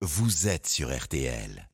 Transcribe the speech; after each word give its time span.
vous 0.00 0.46
êtes 0.46 0.68
sur 0.68 0.96
RTL. 0.96 1.67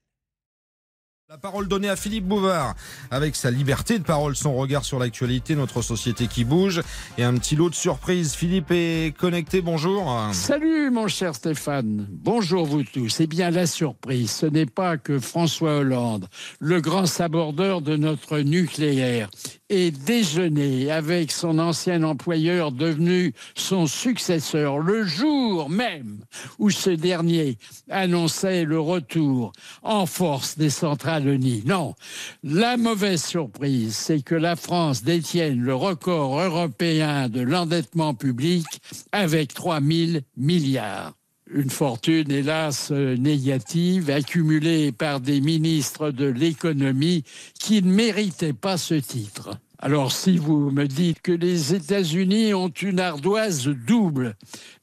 La 1.34 1.38
parole 1.38 1.66
donnée 1.66 1.88
à 1.88 1.96
Philippe 1.96 2.26
Bouvard, 2.26 2.76
avec 3.10 3.34
sa 3.34 3.50
liberté 3.50 3.98
de 3.98 4.04
parole, 4.04 4.36
son 4.36 4.54
regard 4.54 4.84
sur 4.84 5.00
l'actualité, 5.00 5.56
notre 5.56 5.82
société 5.82 6.28
qui 6.28 6.44
bouge, 6.44 6.80
et 7.18 7.24
un 7.24 7.34
petit 7.34 7.56
lot 7.56 7.68
de 7.70 7.74
surprises. 7.74 8.34
Philippe 8.34 8.70
est 8.70 9.12
connecté, 9.18 9.60
bonjour. 9.60 10.16
Salut 10.30 10.92
mon 10.92 11.08
cher 11.08 11.34
Stéphane, 11.34 12.06
bonjour 12.08 12.66
vous 12.66 12.84
tous. 12.84 13.18
Eh 13.18 13.26
bien 13.26 13.50
la 13.50 13.66
surprise, 13.66 14.30
ce 14.30 14.46
n'est 14.46 14.64
pas 14.64 14.96
que 14.96 15.18
François 15.18 15.78
Hollande, 15.78 16.28
le 16.60 16.80
grand 16.80 17.06
sabordeur 17.06 17.82
de 17.82 17.96
notre 17.96 18.38
nucléaire, 18.38 19.28
ait 19.70 19.90
déjeuné 19.90 20.92
avec 20.92 21.32
son 21.32 21.58
ancien 21.58 22.04
employeur 22.04 22.70
devenu 22.70 23.32
son 23.56 23.88
successeur 23.88 24.78
le 24.78 25.04
jour 25.04 25.68
même 25.68 26.24
où 26.58 26.70
ce 26.70 26.90
dernier 26.90 27.58
annonçait 27.90 28.64
le 28.64 28.78
retour 28.78 29.52
en 29.82 30.06
force 30.06 30.58
des 30.58 30.70
centrales 30.70 31.23
non, 31.24 31.94
la 32.42 32.76
mauvaise 32.76 33.24
surprise, 33.24 33.96
c'est 33.96 34.22
que 34.22 34.34
la 34.34 34.56
France 34.56 35.02
détienne 35.02 35.60
le 35.60 35.74
record 35.74 36.40
européen 36.40 37.28
de 37.28 37.40
l'endettement 37.40 38.14
public 38.14 38.66
avec 39.12 39.54
3 39.54 39.80
000 39.80 40.18
milliards. 40.36 41.14
Une 41.50 41.70
fortune 41.70 42.30
hélas 42.30 42.90
négative 42.90 44.10
accumulée 44.10 44.92
par 44.92 45.20
des 45.20 45.40
ministres 45.40 46.10
de 46.10 46.26
l'économie 46.26 47.22
qui 47.58 47.82
ne 47.82 47.92
méritaient 47.92 48.52
pas 48.52 48.76
ce 48.76 48.94
titre. 48.94 49.58
Alors 49.78 50.12
si 50.12 50.38
vous 50.38 50.70
me 50.70 50.86
dites 50.86 51.20
que 51.20 51.32
les 51.32 51.74
États-Unis 51.74 52.54
ont 52.54 52.70
une 52.70 53.00
ardoise 53.00 53.68
double, 53.68 54.34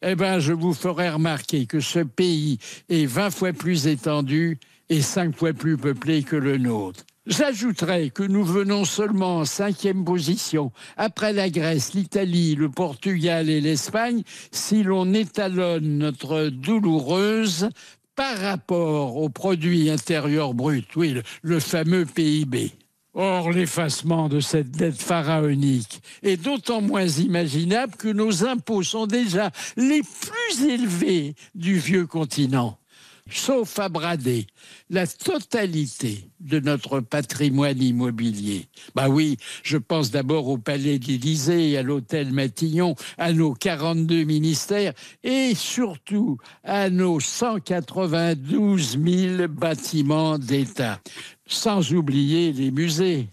eh 0.04 0.14
bien 0.14 0.38
je 0.38 0.54
vous 0.54 0.76
ferai 0.76 1.10
remarquer 1.10 1.66
que 1.66 1.80
ce 1.80 2.00
pays 2.00 2.60
est 2.88 3.08
20 3.08 3.32
fois 3.32 3.52
plus 3.52 3.88
étendu 3.88 4.60
et 4.92 5.02
cinq 5.02 5.38
fois 5.38 5.54
plus 5.54 5.78
peuplé 5.78 6.22
que 6.22 6.36
le 6.36 6.58
nôtre. 6.58 7.06
J'ajouterai 7.26 8.10
que 8.10 8.24
nous 8.24 8.44
venons 8.44 8.84
seulement 8.84 9.38
en 9.38 9.46
cinquième 9.46 10.04
position, 10.04 10.74
après 10.98 11.32
la 11.32 11.50
Grèce, 11.50 11.94
l'Italie, 11.94 12.56
le 12.56 12.68
Portugal 12.68 13.50
et 13.50 13.62
l'Espagne, 13.62 14.24
si 14.52 14.84
l'on 14.84 15.14
étalonne 15.14 15.98
notre 15.98 16.48
douloureuse 16.48 17.70
par 18.18 18.38
rapport 18.38 19.16
au 19.16 19.30
produit 19.30 19.90
intérieur 19.90 20.54
brut, 20.54 20.94
oui, 20.98 21.12
le, 21.12 21.24
le 21.42 21.62
fameux 21.62 22.06
PIB. 22.06 22.74
Or, 23.14 23.52
l'effacement 23.52 24.28
de 24.28 24.42
cette 24.42 24.72
dette 24.72 25.02
pharaonique 25.02 26.02
est 26.22 26.38
d'autant 26.38 26.82
moins 26.82 27.08
imaginable 27.08 27.96
que 27.96 28.10
nos 28.10 28.46
impôts 28.46 28.84
sont 28.84 29.08
déjà 29.08 29.52
les 29.78 30.02
plus 30.02 30.66
élevés 30.66 31.36
du 31.56 31.78
vieux 31.78 32.08
continent 32.08 32.81
sauf 33.30 33.80
à 33.80 33.90
brader 33.90 34.48
la 34.90 35.08
totalité 35.08 36.30
de 36.40 36.60
notre 36.60 37.00
patrimoine 37.00 37.82
immobilier. 37.82 38.68
Bah 38.96 39.10
oui, 39.10 39.38
je 39.64 39.78
pense 39.78 40.12
d'abord 40.12 40.48
au 40.48 40.58
Palais 40.58 41.00
d'Élysée, 41.00 41.78
à 41.78 41.84
l'Hôtel 41.84 42.32
Matignon, 42.32 42.96
à 43.18 43.34
nos 43.34 43.54
42 43.54 44.24
ministères 44.24 44.94
et 45.24 45.54
surtout 45.56 46.38
à 46.64 46.90
nos 46.90 47.20
192 47.20 48.98
000 49.04 49.48
bâtiments 49.48 50.38
d'État, 50.38 51.00
sans 51.46 51.94
oublier 51.94 52.54
les 52.54 52.72
musées 52.72 53.30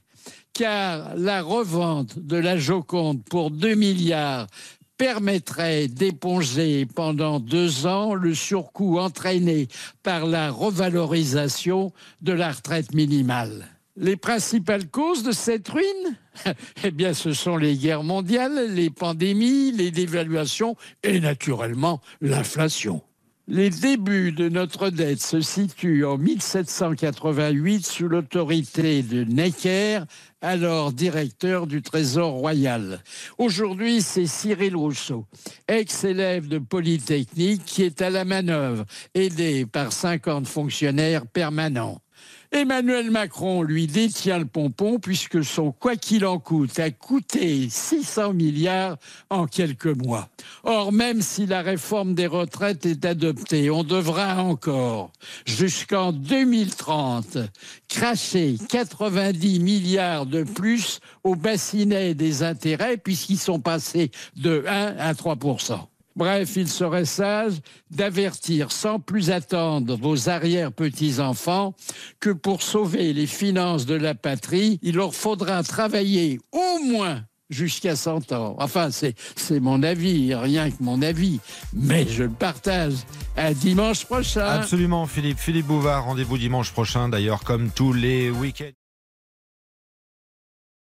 car 0.59 1.15
la 1.17 1.41
revente 1.41 2.19
de 2.19 2.37
la 2.37 2.57
Joconde 2.57 3.23
pour 3.23 3.53
2 3.53 3.77
milliards 3.77 4.49
permettrait 4.99 5.87
d'éponger 5.89 6.85
pendant 6.85 7.41
deux 7.41 7.87
ans 7.87 8.15
le 8.15 8.35
surcoût 8.35 8.99
entraîné 8.99 9.69
par 10.03 10.27
la 10.27 10.51
revalorisation 10.51 11.93
de 12.21 12.33
la 12.33 12.53
retraite 12.53 12.93
minimale. 12.93 13.69
Les 13.97 14.17
principales 14.17 14.89
causes 14.89 15.23
de 15.23 15.33
cette 15.33 15.69
ruine? 15.69 16.17
Eh 16.85 16.93
bien, 16.93 17.15
ce 17.15 17.33
sont 17.33 17.57
les 17.57 17.77
guerres 17.77 18.05
mondiales, 18.05 18.73
les 18.73 18.91
pandémies, 18.91 19.73
les 19.73 19.91
dévaluations 19.91 20.77
et 21.03 21.19
naturellement 21.19 22.01
l'inflation. 22.21 23.03
Les 23.51 23.71
débuts 23.71 24.33
de 24.33 24.51
notre 24.51 24.91
dette 24.91 25.23
se 25.23 25.41
situent 25.41 26.05
en 26.05 26.19
1788 26.19 27.87
sous 27.87 28.07
l'autorité 28.07 29.03
de 29.03 29.25
Necker, 29.25 30.01
alors 30.43 30.93
directeur 30.93 31.67
du 31.67 31.81
Trésor 31.81 32.33
royal. 32.33 33.03
Aujourd'hui, 33.39 34.03
c'est 34.03 34.27
Cyril 34.27 34.77
Rousseau, 34.77 35.25
ex-élève 35.67 36.47
de 36.47 36.59
Polytechnique, 36.59 37.65
qui 37.65 37.85
est 37.85 38.03
à 38.03 38.11
la 38.11 38.27
manœuvre, 38.27 38.85
aidé 39.15 39.65
par 39.65 39.95
50 39.95 40.47
fonctionnaires 40.47 41.27
permanents. 41.27 42.03
Emmanuel 42.51 43.11
Macron, 43.11 43.63
lui, 43.63 43.87
détient 43.87 44.39
le 44.39 44.47
pompon 44.47 44.99
puisque 44.99 45.45
son 45.45 45.71
quoi 45.71 45.97
qu'il 45.97 46.25
en 46.25 46.39
coûte 46.39 46.79
a 46.79 46.91
coûté 46.91 47.69
600 47.69 48.33
milliards 48.33 48.97
en 49.29 49.47
quelques 49.47 49.87
mois. 49.87 50.29
Or, 50.65 50.91
même 50.91 51.21
si 51.21 51.45
la 51.45 51.61
réforme 51.61 52.15
des 52.15 52.27
retraites 52.27 52.87
est 52.87 53.05
adoptée, 53.05 53.71
on 53.71 53.85
devra 53.85 54.43
encore, 54.43 55.13
jusqu'en 55.45 56.13
2030, 56.13 57.37
cracher 57.89 58.57
90 58.71 59.61
milliards 59.61 60.25
de 60.25 60.43
plus 60.43 61.01
au 61.25 61.35
bassinet 61.35 62.15
des 62.15 62.43
intérêts 62.43 62.97
puisqu'ils 62.97 63.39
sont 63.39 63.61
passés 63.61 64.11
de 64.37 64.65
1 64.67 64.97
à 64.99 65.15
3 65.15 65.37
Bref, 66.19 66.57
il 66.57 66.69
serait 66.69 67.05
sage 67.05 67.61
d'avertir 67.93 68.73
sans 68.73 68.99
plus 68.99 69.31
attendre 69.31 69.97
vos 69.97 70.29
arrière-petits-enfants 70.29 71.77
que 72.19 72.31
pour 72.31 72.63
sauver 72.63 73.13
les 73.13 73.29
finances 73.29 73.87
de 73.87 73.95
la 73.95 74.17
patrie, 74.17 74.81
il 74.83 74.97
leur 74.97 75.15
faudra 75.15 75.63
travailler 75.63 76.41
au 76.51 76.83
moins 76.83 77.23
jusqu'à 77.51 77.95
100 77.95 78.33
ans. 78.33 78.57
Enfin, 78.59 78.91
c'est 78.91 79.61
mon 79.61 79.85
avis, 79.85 80.35
rien 80.35 80.73
que 80.73 80.83
mon 80.83 81.03
avis, 81.03 81.39
mais 81.73 82.05
je 82.09 82.25
le 82.25 82.31
partage. 82.31 82.95
À 83.37 83.55
dimanche 83.55 84.05
prochain. 84.05 84.45
Absolument, 84.45 85.07
Philippe. 85.07 85.39
Philippe 85.39 85.67
Bouvard, 85.67 86.07
rendez-vous 86.07 86.37
dimanche 86.37 86.73
prochain, 86.73 87.09
d'ailleurs, 87.09 87.45
comme 87.45 87.71
tous 87.71 87.93
les 87.93 88.29
week-ends. 88.29 88.73